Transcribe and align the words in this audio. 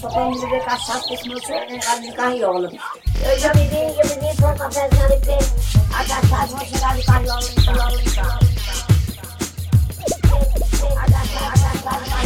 Só 0.00 0.08
pra 0.10 0.30
me 0.30 0.40
beber 0.40 0.64
cachaça, 0.64 1.00
porque 1.00 1.16
senão 1.16 1.40
você 1.40 1.52
é 1.54 1.70
negado 1.70 2.00
de 2.02 2.12
carriola. 2.12 2.70
Eu 2.70 3.38
já 3.40 3.52
bebi, 3.52 3.76
eu 3.76 4.08
bebi, 4.08 4.36
foi 4.36 4.48
um 4.48 4.56
cafezinho 4.56 5.04
ali, 5.06 5.18
a 5.92 6.04
cachaça 6.04 6.46
vão 6.46 6.66
chegar 6.66 6.96
de 6.96 7.04
carriola, 7.04 7.42
carriola, 7.64 8.02
carriola. 8.14 8.38
A 10.86 11.10
cachaça, 11.10 11.36
a 11.36 11.50
cachaça, 11.50 11.82
carriola, 11.82 12.06
carriola, 12.06 12.25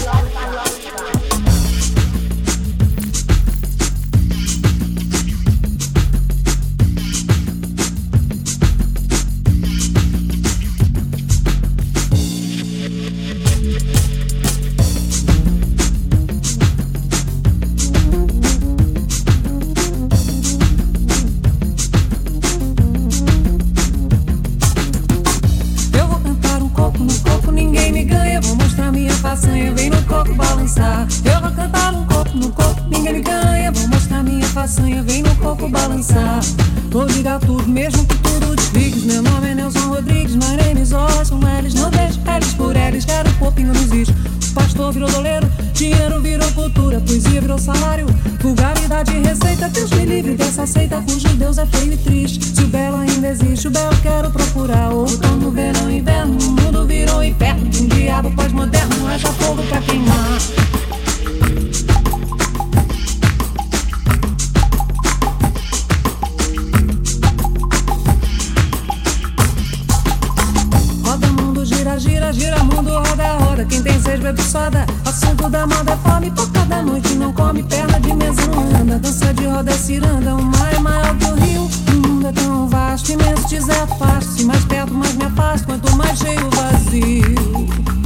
soda. 74.50 74.84
Assunto 75.06 75.48
da 75.48 75.66
moda 75.66 75.92
é 75.92 75.96
fome, 75.96 76.32
cada 76.52 76.82
noite 76.82 77.14
não 77.14 77.32
come. 77.32 77.62
Perna 77.62 78.00
de 78.00 78.12
mesa 78.12 78.46
não 78.48 78.80
anda, 78.80 78.98
dança 78.98 79.32
de 79.32 79.46
roda 79.46 79.70
é 79.70 79.74
ciranda. 79.74 80.34
O 80.34 80.42
mar 80.42 80.74
é 80.74 80.78
maior 80.78 81.16
que 81.16 81.24
o 81.26 81.34
rio, 81.34 81.70
o 81.88 82.08
mundo 82.08 82.26
é 82.26 82.32
tão 82.32 82.68
vasto. 82.68 83.12
Imenso 83.12 83.48
deserto. 83.48 83.94
Se 84.22 84.44
mais 84.44 84.64
perto, 84.64 84.92
mais 84.92 85.14
me 85.14 85.24
afasto. 85.24 85.66
Quanto 85.66 85.96
mais 85.96 86.18
cheio 86.18 86.46
o 86.46 86.50
vazio. 86.50 87.99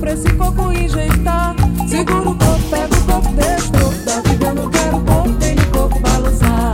Pra 0.00 0.12
esse 0.12 0.32
coco 0.32 0.72
enjeitar. 0.72 1.54
Segura 1.86 2.30
o 2.30 2.34
coco, 2.34 2.62
pega 2.70 2.94
o 2.94 3.02
coco, 3.04 3.32
deixa 3.34 3.66
o 3.66 3.70
troco. 3.70 4.04
Da 4.04 4.20
vida 4.22 4.46
eu 4.46 4.54
não 4.54 4.70
quero 4.70 5.00
coco, 5.00 5.28
vem 5.38 5.54
no 5.54 5.66
coco 5.66 6.00
balançar. 6.00 6.72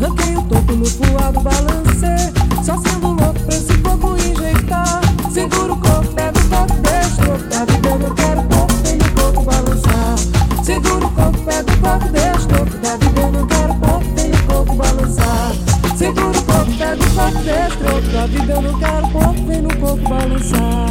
Ranquei 0.00 0.36
o 0.36 0.42
toco 0.42 0.72
no 0.72 0.84
voado, 0.84 1.40
balancei. 1.40 2.32
Só 2.64 2.78
sendo 2.78 3.08
louco 3.08 3.40
esse 3.48 3.76
coco 3.78 4.16
enjeitar. 4.16 5.00
Segura 5.32 5.72
o 5.72 5.76
coco, 5.76 6.06
pega 6.14 6.38
o 6.38 6.48
coco, 6.48 6.80
deixa 6.82 7.22
o 7.22 7.24
troco. 7.26 7.48
Da 7.48 7.64
vida 7.64 7.88
eu 7.88 7.98
não 7.98 8.14
quero 8.14 8.42
coco, 8.44 8.74
vem 8.84 8.96
no 8.96 9.10
coco 9.10 9.42
balançar. 9.42 10.18
Segura 10.64 11.06
o 11.06 11.10
coco, 11.10 11.38
pega 11.38 11.72
o 11.72 11.78
coco, 11.78 12.08
deixa 12.12 12.38
o 12.38 12.46
troco. 12.46 12.78
Da 12.78 12.96
vida 12.96 13.20
eu 13.20 13.32
não 13.32 13.46
quero 13.46 13.74
coco, 13.74 14.04
vem 14.14 14.30
no 14.30 14.42
coco 14.44 14.74
balançar. 14.74 15.52
Segura 15.96 16.38
o 16.38 16.42
coco, 16.44 16.72
pega 16.78 17.02
o 17.02 17.10
coco, 17.14 17.42
deixa 17.42 17.74
o 17.74 17.78
troco. 17.78 18.08
Da 18.12 18.26
vida 18.26 18.52
eu 18.52 18.62
não 18.62 18.78
quero 18.78 19.08
coco, 19.08 19.46
vem 19.46 19.62
no 19.62 19.76
coco 19.76 20.08
balançar. 20.08 20.87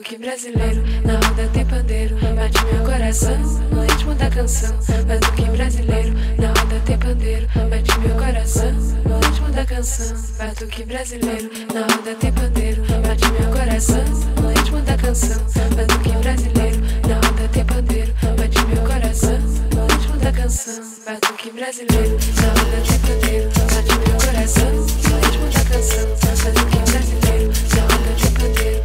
Batuque 0.00 0.16
brasileiro, 0.16 0.82
na 1.04 1.12
roda 1.12 1.46
tem 1.52 1.66
pandeiro. 1.66 2.16
Bate 2.34 2.64
meu 2.64 2.84
coração 2.86 3.36
no 3.70 3.82
ritmo 3.82 4.14
da 4.14 4.30
canção. 4.30 4.74
Batuque 5.06 5.42
brasileiro, 5.50 6.14
na 6.38 6.48
roda 6.48 6.80
tem 6.86 6.98
pandeiro. 6.98 7.46
Bate 7.68 7.98
meu 8.00 8.16
coração 8.16 8.72
no 8.72 9.20
ritmo 9.20 9.50
da 9.50 9.66
canção. 9.66 10.16
Batuque 10.38 10.84
brasileiro, 10.84 11.50
na 11.74 11.80
roda 11.82 12.14
tem 12.14 12.32
pandeiro. 12.32 12.82
Bate 13.06 13.30
meu 13.30 13.52
coração 13.52 14.04
no 14.40 14.48
ritmo 14.48 14.80
da 14.80 14.96
canção. 14.96 15.38
Batuque 15.76 16.16
brasileiro, 16.16 16.80
na 17.06 17.14
roda 17.16 17.48
tem 17.52 17.64
pandeiro. 17.66 18.14
Bate 18.38 18.66
meu 18.68 18.82
coração 18.86 19.38
no 19.38 19.86
ritmo 19.92 20.16
da 20.16 20.32
canção. 20.32 20.82
Batuque 21.04 21.50
brasileiro, 21.50 22.18
na 22.40 22.48
roda 22.48 22.80
tem 22.88 23.00
pandeiro. 23.00 23.50
Bate 23.52 23.92
meu 24.08 24.16
coração 24.16 24.72
no 24.72 25.16
ritmo 25.20 25.46
da 25.52 25.64
canção. 25.68 26.08
Batuque 26.42 26.78
brasileiro, 26.90 27.52
na 27.76 27.82
roda 27.82 28.12
tem 28.18 28.32
pandeiro. 28.32 28.79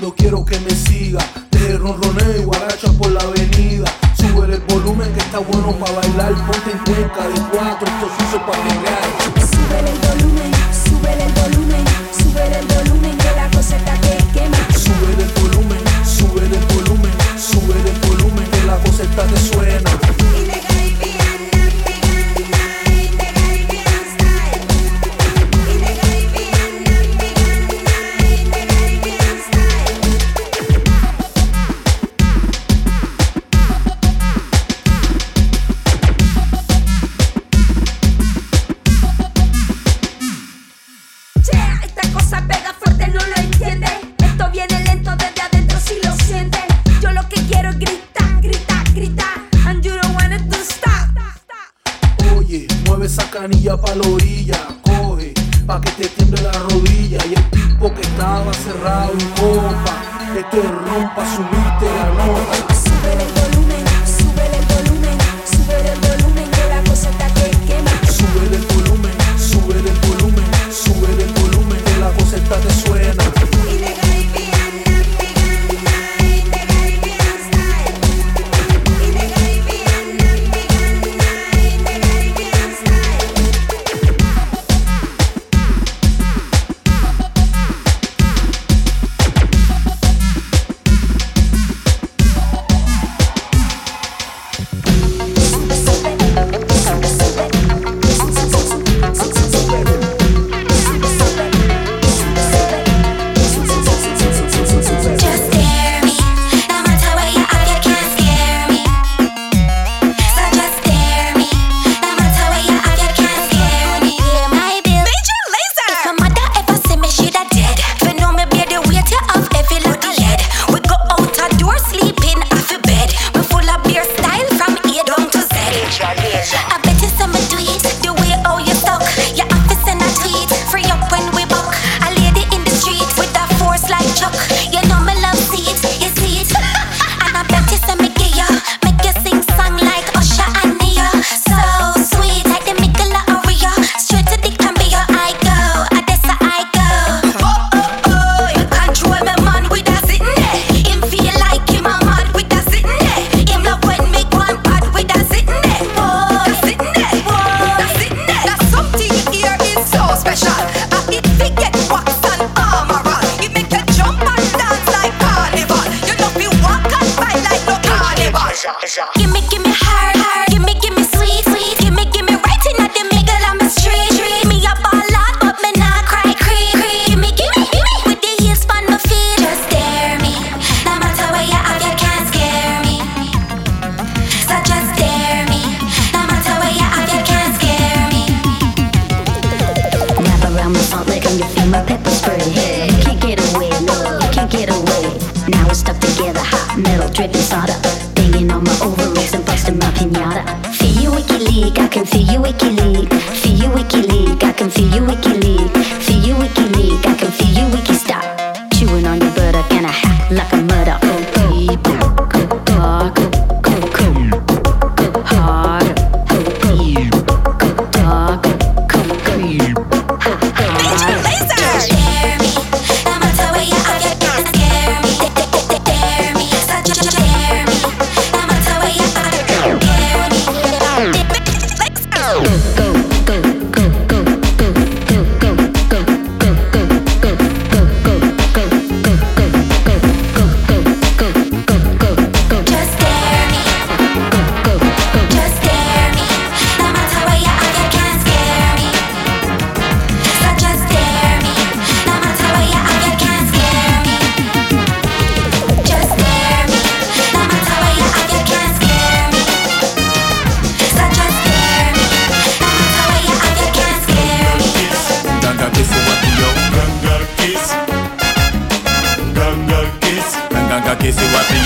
mundo 0.00 0.14
quiero 0.16 0.44
que 0.44 0.58
me 0.60 0.70
siga. 0.70 1.20
Te 1.50 1.76
ronroneo 1.76 2.36
y 2.36 2.44
guaracha 2.44 2.90
por 2.92 3.10
la 3.10 3.20
avenida. 3.20 3.84
Sube 4.16 4.54
el 4.54 4.60
volumen 4.60 5.12
que 5.12 5.20
está 5.20 5.38
bueno 5.38 5.72
para 5.78 5.92
bailar. 5.92 6.34
Ponte 6.46 6.70
en 6.70 6.78
cuenca 6.78 7.28
de 7.28 7.40
cuatro, 7.52 7.88
esto 7.88 8.36
es 8.36 8.42
para 8.42 8.64
llegar. 8.64 9.19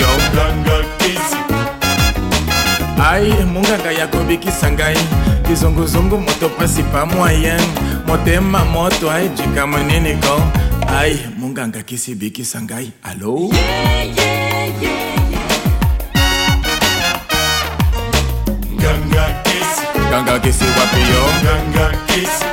yo 0.01 0.11
ai 3.05 3.33
munganga 3.53 3.93
yako 3.93 4.19
bikisa 4.29 4.71
ngai 4.73 4.97
kizunguzungu 5.47 6.17
moto 6.19 6.49
pasi 6.49 6.83
pa 6.83 7.07
moyen 7.07 7.61
motema 8.07 8.65
moto 8.65 9.11
ai 9.11 9.29
jika 9.29 9.67
monene 9.67 10.17
ko 10.23 10.43
ai 10.89 11.19
munganga 11.39 11.83
kisi 11.83 12.15
bikisa 12.15 12.63
ngai 12.63 12.91
alo 13.03 13.51
yeah, 13.53 14.05
yeah, 14.17 15.05
Ganga 18.81 19.27
kisi, 19.45 19.83
ganga 20.11 20.39
kisi 20.41 20.65
wapi 20.77 21.01
yo? 21.13 21.23
Ganga 21.45 21.87
kisi, 22.07 22.45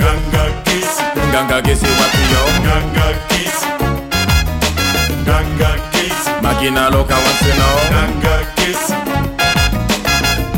ganga 0.00 0.44
kisi, 0.64 1.02
ganga 1.32 1.58
kisi 1.62 1.86
wapi 1.98 2.22
yo? 2.32 2.42
Ganga 2.66 3.06
kisi. 3.28 3.47
Máquina 6.42 6.90
loca 6.90 7.14
to 7.14 7.52
know. 7.54 7.76
Ganga 7.90 8.34
Kissy. 8.56 8.94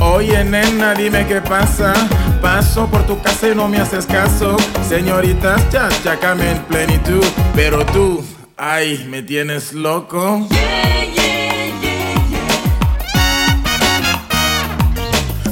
Oye 0.00 0.44
nena, 0.44 0.94
dime 0.94 1.26
qué 1.26 1.40
pasa. 1.40 1.92
Paso 2.40 2.86
por 2.86 3.02
tu 3.02 3.20
casa 3.20 3.48
y 3.48 3.54
no 3.54 3.68
me 3.68 3.78
haces 3.78 4.06
caso. 4.06 4.56
Señoritas, 4.88 5.60
ya, 5.70 5.88
ya 6.04 6.18
came 6.18 6.52
en 6.52 6.58
plenitud. 6.62 7.24
Pero 7.54 7.84
tú, 7.86 8.24
ay, 8.56 9.06
me 9.10 9.22
tienes 9.22 9.72
loco. 9.72 10.46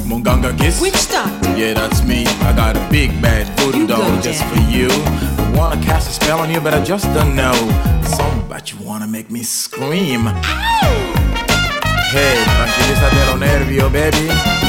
Munganga 0.05 0.55
kiss. 0.55 0.81
Which 0.81 1.09
doctor? 1.11 1.55
Yeah, 1.55 1.73
that's 1.73 2.03
me. 2.03 2.25
I 2.47 2.53
got 2.55 2.75
a 2.75 2.87
big 2.89 3.21
bad 3.21 3.47
voodoo 3.59 3.85
doll 3.85 4.19
just 4.21 4.43
for 4.45 4.59
you. 4.71 4.89
I 5.49 5.57
wanna 5.57 5.81
cast 5.83 6.09
a 6.09 6.13
spell 6.13 6.39
on 6.39 6.51
you, 6.51 6.61
but 6.61 6.73
I 6.73 6.83
just 6.83 7.05
don't 7.13 7.35
know. 7.35 7.53
Something 8.03 8.41
about 8.41 8.71
you 8.71 8.77
wanna 8.81 9.07
make 9.07 9.31
me 9.31 9.43
scream. 9.43 10.27
Hey, 12.11 12.37
tranquilízate 12.45 13.25
los 13.25 13.39
nervios, 13.39 13.91
baby. 13.91 14.68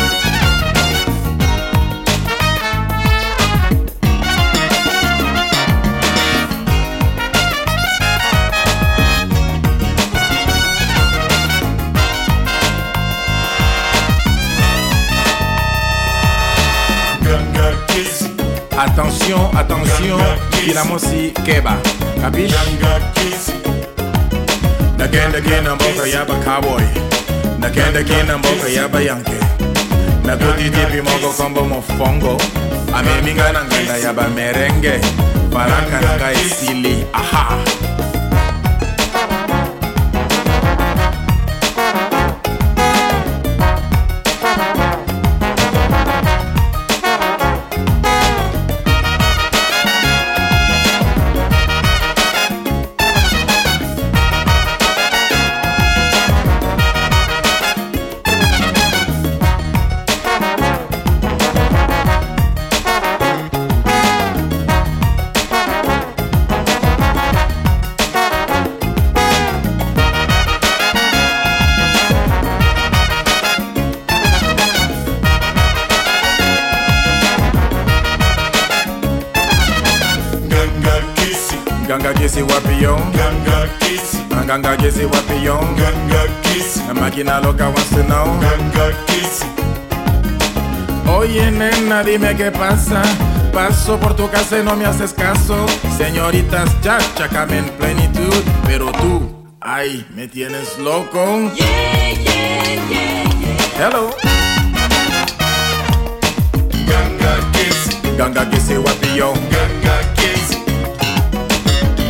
attention 18.85 19.51
attention 19.57 20.21
kila 20.51 20.85
mosi 20.85 21.31
keba. 21.45 21.77
Kapish 22.21 22.55
nagenda 24.99 25.41
gena 25.41 25.75
mboka 25.75 26.07
yaba 26.07 26.35
cowboy. 26.45 26.83
Nagenda 27.59 28.03
gena 28.03 28.39
mboka 28.39 28.69
yaba 28.69 29.01
yanke. 29.01 29.37
Nakotitipi 30.25 31.01
moko 31.03 31.33
kombo 31.37 31.63
mofongo. 31.65 32.41
Ameminga 32.95 33.53
na 33.53 33.65
nganda 33.65 33.97
yaba 33.97 34.29
merenge. 34.29 35.01
Baraka 35.53 36.01
na 36.01 36.17
ngai 36.17 36.37
esili. 36.47 37.05
Aha. 37.13 37.59
Dime 92.11 92.37
qué 92.37 92.51
pasa. 92.51 93.03
Paso 93.53 93.99
por 93.99 94.15
tu 94.15 94.29
casa 94.29 94.59
y 94.59 94.65
no 94.65 94.77
me 94.77 94.85
haces 94.85 95.13
caso. 95.13 95.67
Señoritas, 95.97 96.69
ya, 96.83 96.99
chacame 97.15 97.59
en 97.59 97.69
plenitud. 97.71 98.43
Pero 98.67 98.91
tú, 98.93 99.47
ay, 99.61 100.05
me 100.15 100.27
tienes 100.27 100.79
loco. 100.79 101.51
Hello. 103.79 104.11
Ganga 106.87 107.33
Kissy. 107.53 108.17
Ganga 108.17 108.51
kisi 108.51 108.75
wapi 108.77 109.15
yo? 109.17 109.33
Ganga 109.55 109.97
Kissy. 110.17 110.59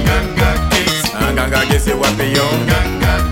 Ganga 0.06 0.68
Kissy. 0.70 1.12
Ah, 1.14 1.20
Ganga? 1.20 1.34
Ganga 1.34 1.60
Kissy. 1.68 1.92
Ganga 1.92 3.29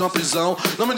uma 0.00 0.10
prisão. 0.10 0.56
Não 0.78 0.86
me 0.86 0.94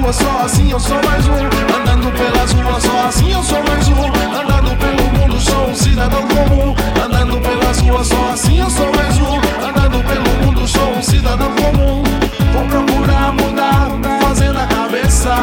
ruas, 0.00 0.16
só 0.16 0.44
assim 0.44 0.70
eu 0.70 0.80
sou 0.80 1.00
mais 1.04 1.26
um. 1.26 1.34
Andando 1.34 2.10
pelas 2.12 2.52
ruas, 2.52 2.82
só 2.82 3.06
assim 3.08 3.32
eu 3.32 3.42
sou 3.42 3.62
mais 3.64 3.88
um. 3.88 4.04
Andando 4.40 4.76
pelo 4.76 5.18
mundo, 5.18 5.40
sou 5.40 5.68
um 5.68 5.74
cidadão 5.74 6.22
comum. 6.28 6.74
Andando 7.04 7.40
pelas 7.40 7.80
ruas, 7.80 8.06
só 8.06 8.30
assim 8.32 8.58
eu 8.58 8.70
sou 8.70 8.90
mais 8.94 9.18
um. 9.18 9.36
Andando 9.66 10.02
pelo 10.04 10.46
mundo, 10.46 10.66
sou 10.66 10.90
um 10.92 11.02
cidadão 11.02 11.50
comum. 11.54 12.02
Vou 12.52 12.64
procurar 12.66 13.32
mudar, 13.32 13.88
fazendo 14.22 14.58
a 14.58 14.66
cabeça. 14.66 15.34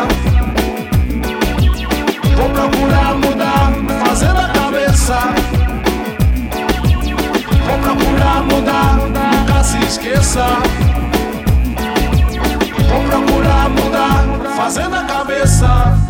Vou 2.35 2.49
procurar 2.49 3.13
mudar, 3.15 3.71
fazendo 4.05 4.39
a 4.39 4.49
cabeça. 4.49 5.17
Vou 7.65 7.77
procurar 7.79 8.43
mudar, 8.43 8.95
nunca 8.95 9.63
se 9.63 9.77
esqueça. 9.79 10.96
Procurar 13.47 13.69
mudar, 13.69 14.55
fazendo 14.57 14.95
a 14.95 15.03
cabeça. 15.05 16.06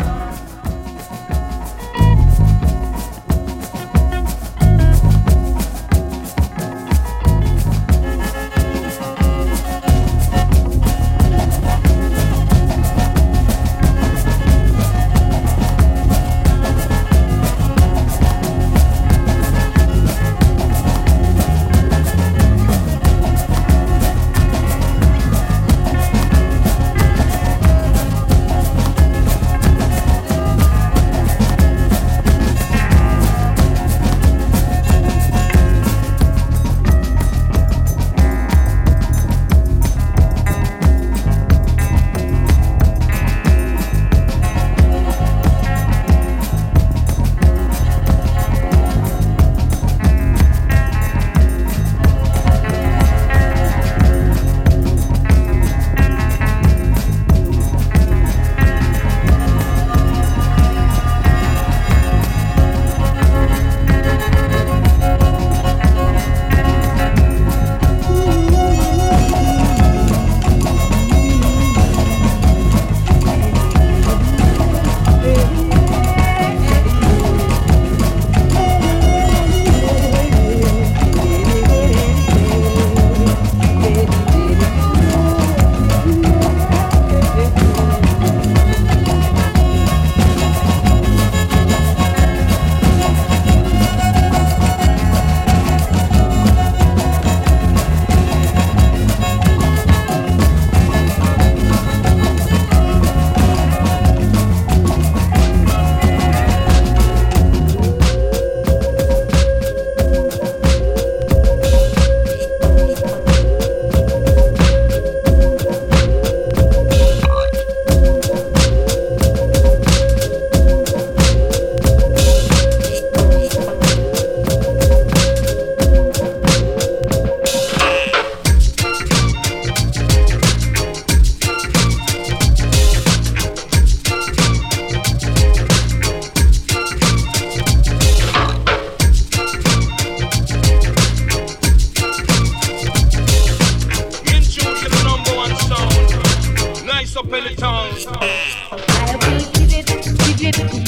it. 150.56 150.87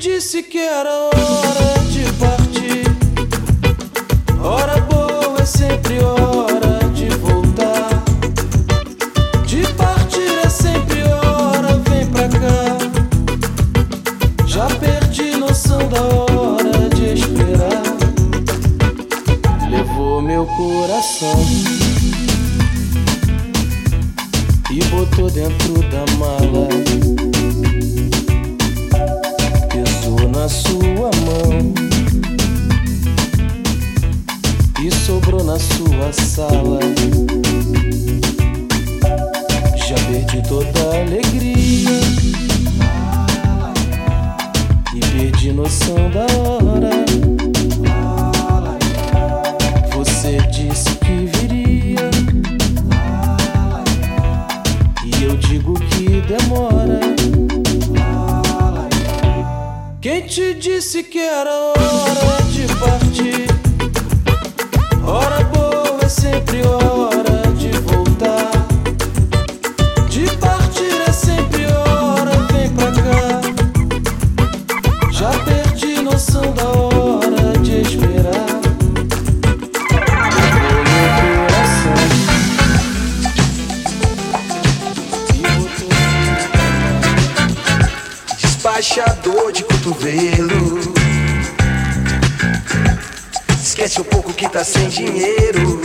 Disse 0.00 0.42
que 0.42 0.58
era 0.58 0.90
hora 0.90 1.79
Despachador 88.90 89.52
de 89.52 89.62
cotovelo. 89.62 90.80
Esquece 93.62 94.00
um 94.00 94.04
pouco 94.04 94.32
que 94.32 94.48
tá 94.48 94.64
sem 94.64 94.88
dinheiro. 94.88 95.80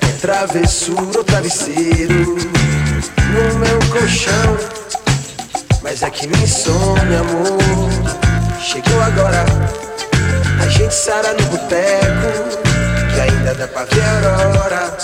É 0.00 0.12
travessura 0.20 1.18
ou 1.18 1.24
travesseiro 1.24 2.36
no 3.32 3.58
meu 3.58 3.78
colchão. 3.90 4.56
Mas 5.82 6.04
é 6.04 6.10
que 6.10 6.28
me 6.28 6.36
insônia, 6.40 7.18
amor. 7.18 7.58
Chegou 8.60 9.02
agora, 9.02 9.44
a 10.62 10.68
gente 10.68 10.94
sara 10.94 11.32
no 11.32 11.42
boteco. 11.46 12.58
Que 13.12 13.20
ainda 13.20 13.54
dá 13.54 13.66
pra 13.66 13.84
ver 13.86 14.04
a 14.04 14.44
aurora. 14.44 14.98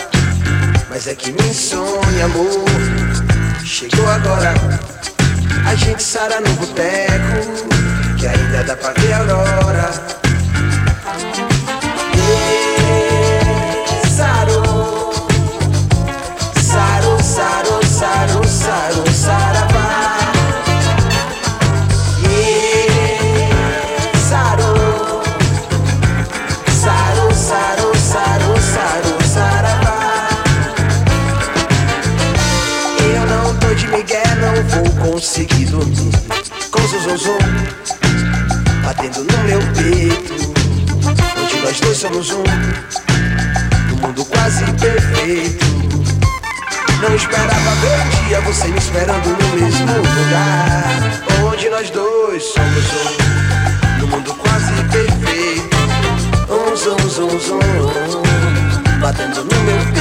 Mas 0.89 1.09
é 1.09 1.15
que 1.17 1.33
me 1.33 1.49
insônia, 1.49 2.27
amor. 2.27 2.65
Chegou 3.65 4.09
agora, 4.09 4.55
a 5.67 5.75
gente 5.75 6.03
sara 6.03 6.41
no 6.41 6.49
boteco. 6.55 7.65
Que 8.19 8.27
ainda 8.27 8.65
dá 8.65 8.77
pra 8.77 8.93
ver 8.93 9.13
a 9.13 9.19
aurora. 9.19 9.91
Sarou, 14.17 15.13
sarou, 16.63 17.23
sarou, 17.23 17.83
sarou, 17.83 17.85
sarou, 17.85 18.44
batendo 38.83 39.25
no 39.25 39.39
meu 39.45 39.61
peito. 39.75 40.33
Onde 41.39 41.61
nós 41.61 41.81
dois 41.81 41.99
somos 41.99 42.31
um, 42.31 42.43
num 43.89 43.97
mundo 43.97 44.25
quase 44.25 44.65
perfeito. 44.73 45.67
Não 47.03 47.15
esperava 47.15 47.75
ver 47.83 48.01
um 48.01 48.29
dia 48.29 48.41
você 48.41 48.69
me 48.69 48.79
esperando 48.79 49.29
no 49.29 49.61
mesmo 49.61 49.87
lugar. 49.87 51.53
Onde 51.53 51.69
nós 51.69 51.91
dois 51.91 52.43
somos 52.43 52.87
um, 52.95 54.01
num 54.01 54.07
mundo 54.07 54.35
quase 54.35 54.73
perfeito. 54.91 55.77
Um 56.49 56.77
zum 56.77 57.09
zum 57.11 57.39
zum, 57.39 57.61
batendo 59.01 59.45
no 59.45 59.63
meu 59.63 59.77
peito. 59.77 59.94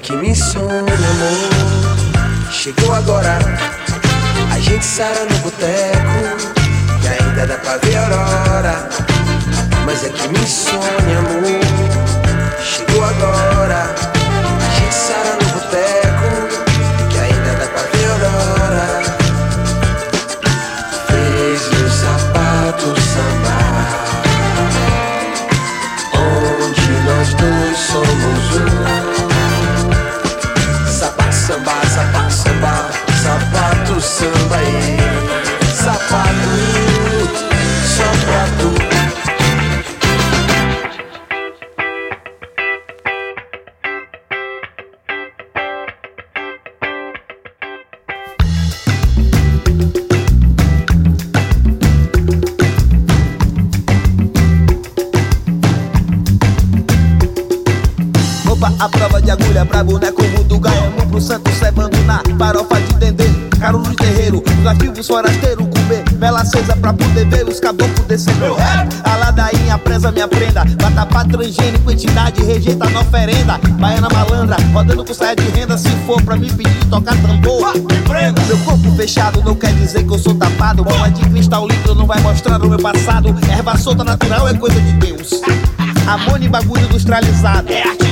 Que 0.00 0.12
me 0.14 0.34
sonha, 0.34 0.94
amor. 0.94 2.50
Chegou 2.50 2.94
agora, 2.94 3.38
a 4.52 4.58
gente 4.58 4.84
sara 4.84 5.26
no 5.30 5.38
boteco. 5.38 6.50
E 7.02 7.08
ainda 7.08 7.46
dá 7.46 7.56
pra 7.58 7.76
ver 7.78 7.96
a 7.96 8.04
aurora. 8.04 8.88
Mas 9.84 10.04
é 10.04 10.08
que 10.08 10.28
me 10.28 10.46
sonha, 10.46 11.19
prenda, 71.06 71.38
transgênico, 71.38 71.90
entidade 71.90 72.42
rejeita 72.42 72.88
na 72.90 73.00
oferenda. 73.00 73.58
Baiana 73.78 74.08
malandra, 74.08 74.56
rodando 74.72 75.04
com 75.04 75.14
saia 75.14 75.36
de 75.36 75.48
renda, 75.50 75.76
se 75.76 75.88
for 76.06 76.22
pra 76.22 76.36
me 76.36 76.50
pedir 76.52 76.84
tocar 76.86 77.16
tambor, 77.22 77.74
me 77.74 78.00
prenda. 78.08 78.40
Meu 78.42 78.58
corpo 78.58 78.90
fechado 78.96 79.42
não 79.42 79.54
quer 79.54 79.72
dizer 79.74 80.04
que 80.04 80.12
eu 80.12 80.18
sou 80.18 80.34
tapado. 80.34 80.84
Bola 80.84 81.10
de 81.10 81.28
cristal 81.28 81.66
líquido 81.66 81.94
não 81.94 82.06
vai 82.06 82.20
mostrar 82.20 82.62
o 82.62 82.68
meu 82.68 82.78
passado. 82.78 83.34
Erva 83.50 83.76
solta 83.76 84.04
natural 84.04 84.48
é 84.48 84.54
coisa 84.54 84.80
de 84.80 84.92
Deus. 84.94 85.40
Amor 86.06 86.42
e 86.42 86.48
bagulho 86.48 86.84
industrializado. 86.84 87.72
É 87.72 87.82
arte 87.82 88.09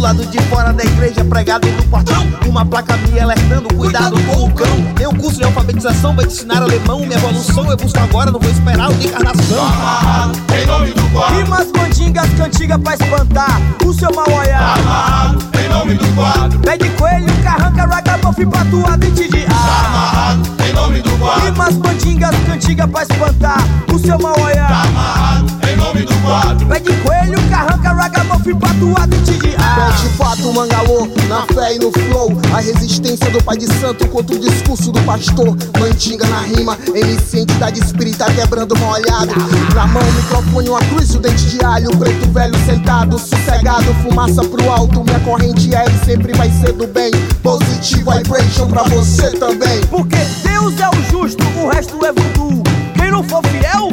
do 0.00 0.04
lado 0.04 0.24
de 0.24 0.38
fora 0.44 0.72
da 0.72 0.82
igreja, 0.82 1.22
pregado 1.22 1.68
no 1.68 1.82
portão. 1.84 2.26
Uma 2.46 2.64
placa 2.64 2.96
me 2.96 3.20
alertando, 3.20 3.68
cuidado 3.74 4.18
com 4.24 4.44
o 4.44 4.50
cão. 4.50 4.94
Meu 4.98 5.14
curso 5.14 5.36
de 5.36 5.44
alfabetização 5.44 6.16
vai 6.16 6.26
te 6.26 6.32
ensinar 6.32 6.62
alemão. 6.62 7.00
Minha 7.00 7.16
evolução 7.18 7.70
eu 7.70 7.76
busco 7.76 7.98
agora, 7.98 8.30
não 8.30 8.40
vou 8.40 8.50
esperar 8.50 8.90
o 8.90 8.94
de 8.94 9.08
encarnação. 9.08 9.62
Amarrado, 9.62 10.38
em 10.58 10.66
nome 10.66 10.92
do 10.92 11.02
quadro. 11.10 11.36
Rimas 11.36 11.68
mandingas, 11.76 12.30
cantiga 12.30 12.78
pra 12.78 12.94
espantar 12.94 13.60
o 13.84 13.92
seu 13.92 14.10
mal 14.14 14.26
olhar. 14.26 14.78
Amarrado, 14.78 15.44
em 15.62 15.68
nome 15.68 15.94
do 15.94 16.14
quadro. 16.14 16.58
Pé 16.60 16.78
de 16.78 16.88
coelho, 16.90 17.42
carranca, 17.44 17.84
ragamuffin 17.84 18.48
pra 18.48 18.64
tua 18.64 18.96
dente 18.96 19.28
de 19.28 19.44
ar. 19.44 19.86
Amarrado, 19.86 20.48
em 20.66 20.72
nome 20.72 21.02
do 21.02 21.10
quadro. 21.18 21.44
Rimas 21.44 21.76
mandingas, 21.76 22.34
cantiga 22.46 22.88
pra 22.88 23.02
espantar 23.02 23.62
o 23.92 23.98
seu 23.98 24.18
mal 24.18 24.40
olhar. 24.40 24.86
Amarrado, 24.86 25.59
nome 26.00 26.04
do 26.04 26.14
quadro. 26.22 26.66
Pé 26.66 26.80
de 26.80 26.92
coelho, 27.02 27.48
carranca, 27.48 27.92
ragamuffin 27.92 28.56
pra 28.56 28.68
tua 28.74 29.06
dente 29.06 29.32
de 29.32 29.54
ar. 29.56 29.92
Pé 29.92 30.02
de 30.02 30.08
fato, 30.16 30.52
mangalô, 30.52 31.08
na 31.28 31.46
fé 31.46 31.74
e 31.74 31.78
no 31.78 31.92
flow. 31.92 32.32
A 32.54 32.60
resistência 32.60 33.30
do 33.30 33.42
pai 33.42 33.56
de 33.56 33.66
santo 33.78 34.06
contra 34.08 34.36
o 34.36 34.38
discurso 34.38 34.92
do 34.92 35.00
pastor. 35.02 35.56
Mandinga 35.78 36.26
na 36.26 36.40
rima, 36.40 36.78
MC 36.94 37.40
entidade 37.40 37.80
espírita 37.80 38.26
quebrando 38.32 38.76
molhado. 38.78 39.34
Na 39.74 39.86
mão, 39.86 40.02
microfone, 40.12 40.68
uma 40.68 40.80
cruz 40.80 41.10
e 41.14 41.16
o 41.16 41.20
dente 41.20 41.46
de 41.46 41.64
alho. 41.64 41.90
Preto 41.96 42.30
velho 42.30 42.58
sentado, 42.64 43.18
sossegado, 43.18 43.94
fumaça 44.02 44.42
pro 44.44 44.70
alto. 44.70 45.04
Minha 45.04 45.20
corrente 45.20 45.74
é 45.74 45.84
e 45.84 46.04
sempre 46.04 46.32
vai 46.34 46.50
ser 46.50 46.72
do 46.72 46.86
bem. 46.86 47.10
Positive 47.42 48.04
vibration 48.18 48.66
pra 48.68 48.82
você 48.84 49.30
também. 49.32 49.80
Porque 49.88 50.16
Deus 50.42 50.78
é 50.80 50.88
o 50.88 51.10
justo, 51.10 51.44
o 51.58 51.68
resto 51.68 52.04
é 52.04 52.12
voodoo. 52.12 52.62
Quem 52.94 53.10
não 53.10 53.22
for 53.22 53.42
fiel, 53.46 53.90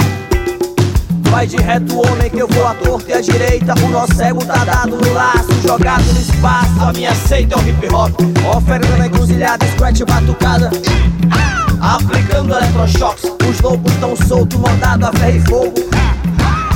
Vai 1.32 1.46
de 1.46 1.58
reto, 1.58 1.98
homem, 1.98 2.30
que 2.30 2.40
eu 2.40 2.48
vou 2.48 2.68
à 2.68 2.74
torta 2.74 3.10
e 3.10 3.14
à 3.14 3.22
direita. 3.22 3.74
O 3.84 3.90
nó 3.90 4.06
cego 4.08 4.44
tá 4.46 4.64
dado 4.66 4.98
no 4.98 5.14
laço, 5.14 5.52
jogado 5.62 6.04
no 6.04 6.20
espaço. 6.20 6.82
A 6.82 6.94
minha 6.94 7.14
seita 7.14 7.56
é 7.56 7.58
o 7.58 7.68
hip 7.68 7.94
hop, 7.94 8.14
oferta 8.56 8.98
na 8.98 9.08
encruzilhada, 9.08 9.66
scratch 9.68 10.02
batucada. 10.02 10.72
Aplicando 11.82 12.56
eletrochoques, 12.56 13.32
os 13.48 13.62
lobos 13.62 13.94
tão 13.98 14.16
soltos, 14.16 14.60
mandado 14.60 15.06
a 15.06 15.14
ferro 15.14 15.38
e 15.38 15.42
fogo. 15.42 15.74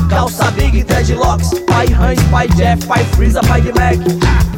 Calça 0.10 0.52
Big 0.52 0.84
Dreadlocks, 0.84 1.50
pai 1.68 1.88
Hans, 1.88 2.22
pai 2.30 2.48
Jeff, 2.50 2.86
pai 2.86 3.04
Freeza, 3.16 3.42
pai 3.42 3.62
de 3.62 3.70
Mac. 3.70 4.51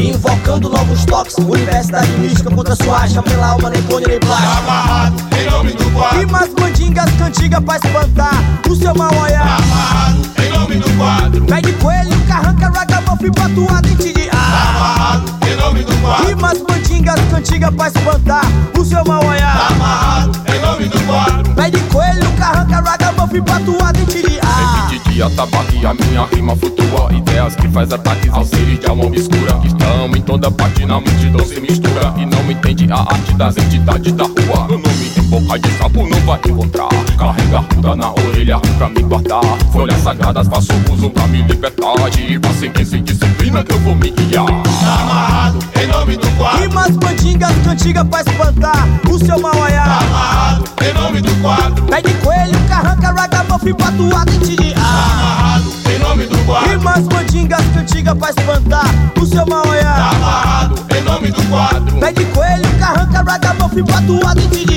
Invocando 0.00 0.70
novos 0.70 1.04
toques, 1.04 1.36
universidade 1.36 2.10
mística 2.12 2.50
contra 2.50 2.74
sua 2.74 3.00
acha, 3.00 3.22
pela 3.22 3.48
alma, 3.48 3.68
nem 3.68 3.82
clone, 3.82 4.06
nem 4.06 4.18
plástico. 4.18 4.58
Amarrado, 4.58 5.22
em 5.36 5.50
nome 5.50 5.72
do 5.72 5.90
quadro. 5.90 6.18
Rimas 6.20 6.50
mandingas, 6.58 7.10
cantiga 7.18 7.60
pra 7.60 7.76
espantar 7.76 8.42
o 8.68 8.74
seu 8.74 8.94
mal 8.94 9.14
olhar. 9.14 9.58
Amarrado, 9.58 10.20
em 10.42 10.58
nome 10.58 10.76
do 10.76 10.90
quadro. 10.96 11.44
Pé 11.44 11.60
de 11.60 11.72
coelho, 11.74 12.26
carranca, 12.26 12.70
ragamuffin 12.70 13.30
pra 13.30 13.48
tua 13.50 13.80
dente 13.82 14.12
de 14.12 14.30
ar. 14.30 14.76
Amarrado, 14.76 15.32
em 15.46 15.56
nome 15.56 15.82
do 15.84 15.94
quadro. 15.98 16.28
Rimas 16.28 16.58
mandingas, 16.58 16.79
cantiga 17.02 17.72
pra 17.72 17.88
espantar 17.88 18.44
o 18.78 18.84
seu 18.84 19.04
mal 19.04 19.24
olhar. 19.24 19.72
Amarrado, 19.72 20.40
em 20.52 20.60
nome 20.60 20.88
do 20.88 21.00
quadro. 21.00 21.54
Pé 21.54 21.70
de 21.70 21.80
coelho, 21.80 22.30
carranca, 22.38 22.80
ragamuffin 22.80 23.42
pra 23.42 23.60
tua 23.60 23.92
dente 23.92 24.22
de 24.22 24.38
ar. 24.40 24.88
De 24.88 24.98
dia 25.10 25.30
tabaque, 25.30 25.84
a 25.84 25.94
minha 25.94 26.26
rima 26.26 26.56
flutua 26.56 26.80
Ideias 27.12 27.54
que 27.56 27.68
faz 27.68 27.92
ataques 27.92 28.32
aos 28.32 28.48
seres 28.48 28.78
de 28.78 28.86
alma 28.86 29.04
obscura 29.04 29.54
Que 29.60 29.68
estão 29.68 30.06
em 30.16 30.20
toda 30.22 30.50
parte, 30.50 30.84
na 30.84 30.94
multidão 31.00 31.44
se 31.46 31.60
mistura 31.60 32.14
E 32.16 32.26
não 32.26 32.50
entende 32.50 32.90
a 32.90 33.00
arte 33.00 33.34
das 33.34 33.56
entidades 33.56 34.12
da 34.12 34.24
rua 34.24 34.66
Meu 34.68 34.78
nome 34.78 35.12
em 35.16 35.22
boca 35.22 35.58
de 35.58 35.70
sapo 35.78 36.08
não 36.08 36.20
vai 36.20 36.40
encontrar 36.46 36.88
Carrega 37.20 37.58
ruda 37.58 37.94
na 37.96 38.12
orelha 38.12 38.58
pra 38.78 38.88
me 38.88 39.02
guardar 39.02 39.42
Folhas 39.70 40.00
sagradas 40.00 40.48
faço 40.48 40.72
uso 40.90 41.10
pra 41.10 41.26
me 41.26 41.42
libertar 41.42 41.92
De 42.10 42.38
paciência 42.38 42.96
e 42.96 43.02
disciplina 43.02 43.62
que 43.62 43.74
eu 43.74 43.78
vou 43.80 43.94
me 43.94 44.10
guiar 44.10 44.46
Amarrado, 44.48 45.58
em 45.78 45.86
nome 45.86 46.16
do 46.16 46.26
quadro. 46.38 46.60
Rimas 46.60 46.96
mandingas, 46.96 47.54
cantiga 47.62 48.02
pra 48.06 48.22
espantar 48.22 48.88
o 49.06 49.18
seu 49.18 49.38
mal 49.38 49.54
olhar. 49.54 50.02
Amarrado, 50.02 50.64
em 50.82 50.94
nome 50.94 51.20
do 51.20 51.34
quadro. 51.42 51.84
De 51.84 52.14
coelho, 52.14 52.58
carranca, 52.66 53.12
ragamuffin 53.12 53.74
pra 53.74 53.92
tua 53.92 54.24
dente 54.24 54.56
de 54.56 54.72
ar. 54.72 54.80
Amarrado, 54.80 55.72
em 55.94 55.98
nome 55.98 56.26
do 56.26 56.38
quadro. 56.46 56.70
Rimas 56.70 57.06
mandingas, 57.08 57.66
cantiga 57.74 58.16
pra 58.16 58.30
espantar 58.30 58.86
o 59.20 59.26
seu 59.26 59.44
mal 59.44 59.68
olhar. 59.68 60.14
Amarrado, 60.14 60.74
em 60.96 61.02
nome 61.02 61.30
do 61.30 61.42
quadro. 61.50 62.00
De 62.14 62.24
coelho, 62.24 62.78
carranca, 62.78 63.22
ragamuffin 63.22 63.84
pra 63.84 64.00
tua 64.00 64.34
dente 64.34 64.70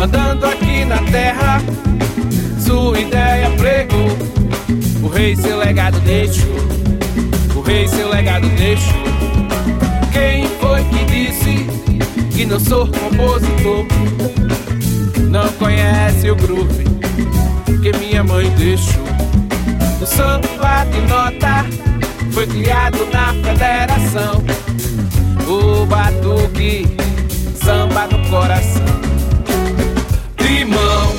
Andando 0.00 0.46
aqui 0.46 0.84
na 0.84 0.98
terra, 1.10 1.60
sua 2.64 3.00
ideia 3.00 3.50
pregou. 3.56 4.08
O 5.02 5.08
rei 5.08 5.34
seu 5.34 5.58
legado 5.58 5.98
deixou. 6.00 6.54
O 7.56 7.60
rei 7.60 7.88
seu 7.88 8.08
legado 8.08 8.48
deixou. 8.50 9.02
Quem 10.12 10.46
foi 10.60 10.84
que 10.84 11.04
disse 11.06 11.66
que 12.30 12.44
não 12.44 12.60
sou 12.60 12.86
compositor? 12.86 13.86
Não 15.28 15.48
conhece 15.54 16.30
o 16.30 16.36
groove 16.36 16.84
que 17.82 17.92
minha 17.98 18.22
mãe 18.22 18.48
deixou. 18.50 19.02
O 20.00 20.06
samba 20.06 20.84
de 20.84 21.00
nota 21.08 21.66
foi 22.30 22.46
criado 22.46 22.98
na 23.12 23.34
federação. 23.34 24.42
O 25.48 25.84
batuque, 25.86 26.86
samba 27.64 28.06
no 28.08 28.28
coração. 28.28 28.82
Limão, 30.40 31.12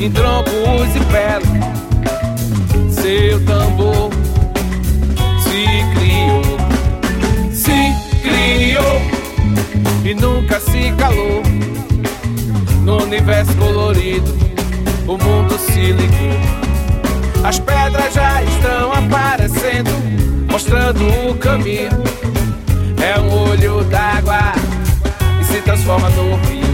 em 0.00 0.10
troncos 0.10 0.94
e 0.94 1.00
pelo, 1.12 2.92
seu 2.92 3.44
tambor 3.44 4.10
se 5.42 5.66
criou 5.94 6.58
se 7.52 7.92
criou 8.22 9.02
e 10.04 10.14
nunca 10.14 10.60
se 10.60 10.92
calou. 10.92 11.42
No 12.84 13.02
universo 13.02 13.54
colorido, 13.56 14.32
o 15.06 15.18
mundo 15.18 15.58
se 15.58 15.92
ligou. 15.92 16.38
As 17.44 17.58
pedras 17.58 18.14
já 18.14 18.42
estão 18.42 18.92
aparecendo, 18.92 19.90
mostrando 20.50 21.04
o 21.30 21.34
caminho. 21.36 21.90
É 23.02 23.18
um 23.20 23.50
olho 23.50 23.84
d'água 23.84 24.67
se 25.58 25.62
transforma 25.62 26.08
no 26.10 26.36
rio. 26.46 26.68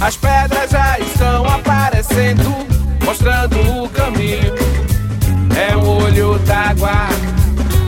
As 0.00 0.16
pedras 0.16 0.70
já 0.70 0.98
estão 0.98 1.46
aparecendo, 1.46 2.44
mostrando 3.04 3.84
o 3.84 3.88
caminho. 3.88 4.54
É 5.56 5.76
um 5.76 6.02
olho 6.02 6.38
d'água 6.40 7.08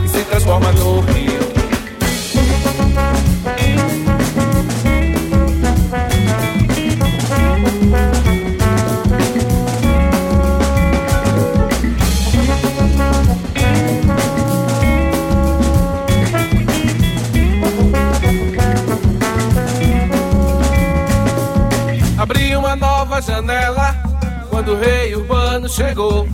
e 0.03 0.09
se 0.09 0.23
transforma 0.23 0.71
no 0.71 1.01
rio. 1.01 1.34
Abri 22.25 22.55
uma 22.55 22.75
nova 22.75 23.21
janela 23.21 23.95
quando 24.49 24.71
o 24.71 24.79
rei 24.79 25.13
urbano 25.13 25.69
chegou. 25.69 26.27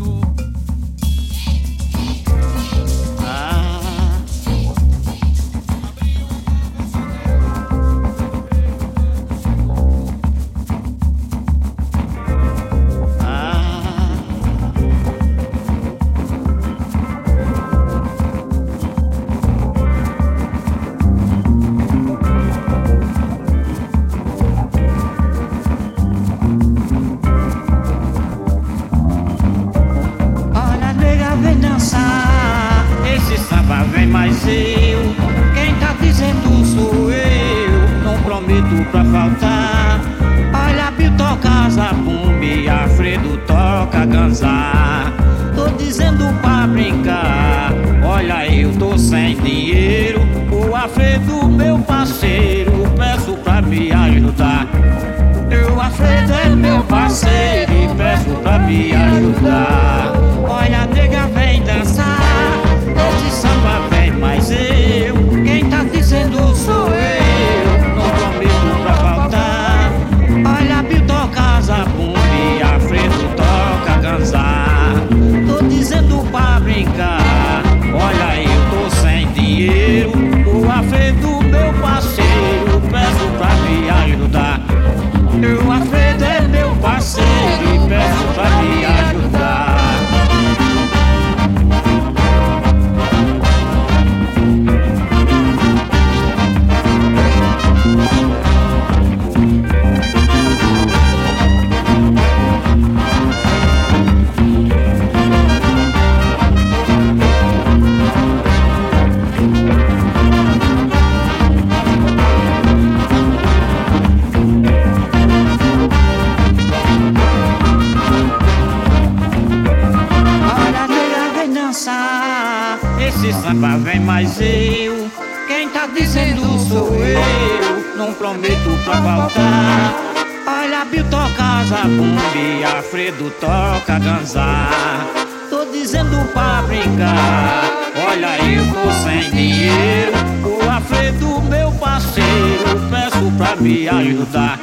Tô 135.50 135.66
dizendo 135.66 136.26
pra 136.32 136.62
brincar. 136.62 137.66
Olha, 138.08 138.38
eu 138.50 138.66
tô 138.74 138.92
sem 139.04 139.30
dinheiro. 139.30 140.14
Tô 140.42 140.70
à 140.70 140.80
frente 140.80 141.18
do 141.18 141.42
meu 141.42 141.70
parceiro. 141.74 142.80
Peço 142.90 143.32
pra 143.38 143.58
me 143.58 143.90
ajudar. 143.90 144.58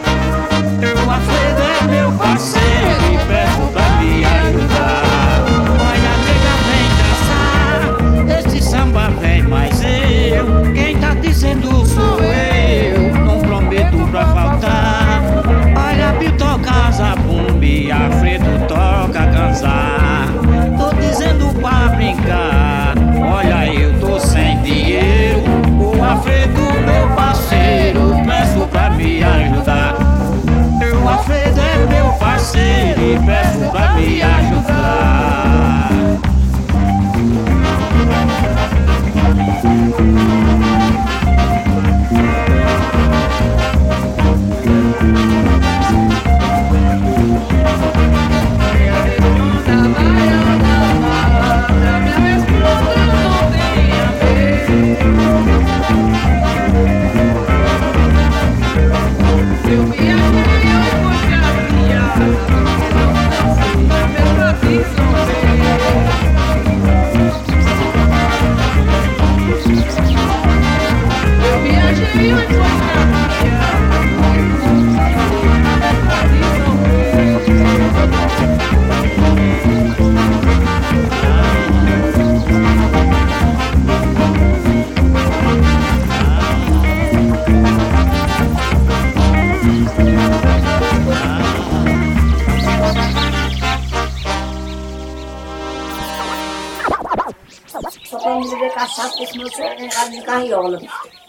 carriola. 100.59 100.80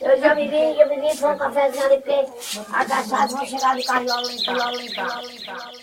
Eu 0.02 0.20
já 0.20 0.34
vivi, 0.34 0.80
eu 0.80 0.90
vivi 0.90 1.18
com 1.18 1.32
um 1.32 1.38
cafezinho 1.38 1.86
ali, 1.86 1.98
porque 1.98 2.26
agachados 2.74 3.36
vão 3.36 3.46
chegar 3.46 3.76
de 3.76 3.84
carriola, 3.84 4.32
em 4.32 4.44
carriola, 4.44 4.80
carriola. 4.96 5.79